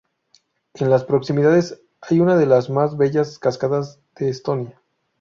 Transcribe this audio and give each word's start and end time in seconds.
En 0.73 0.89
las 0.89 1.03
proximidades 1.03 1.79
hay 2.01 2.21
una 2.21 2.35
de 2.35 2.47
las 2.47 2.71
más 2.71 2.97
bellas 2.97 3.37
cascada 3.37 3.81
de 4.15 4.29
Estonia. 4.29 4.81